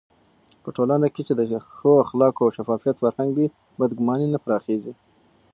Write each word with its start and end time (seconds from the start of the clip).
په 0.63 0.69
ټولنه 0.75 1.07
کې 1.13 1.21
چې 1.27 1.33
د 1.35 1.41
ښو 1.77 1.91
اخلاقو 2.03 2.41
او 2.45 2.53
شفافيت 2.57 2.95
فرهنګ 2.99 3.29
وي، 3.33 3.47
بدګماني 3.79 4.27
نه 4.33 4.39
پراخېږي. 4.43 4.93